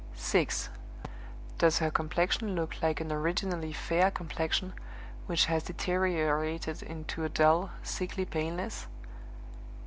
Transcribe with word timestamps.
6. 0.15 0.69
Does 1.59 1.77
her 1.77 1.91
complexion 1.91 2.55
look 2.55 2.81
like 2.81 2.99
an 3.01 3.11
originally 3.11 3.71
fair 3.71 4.09
complexion, 4.09 4.73
which 5.27 5.45
has 5.45 5.61
deteriorated 5.61 6.81
into 6.81 7.23
a 7.23 7.29
dull, 7.29 7.69
sickly 7.83 8.25
paleness? 8.25 8.87